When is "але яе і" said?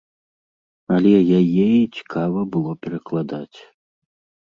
0.95-1.83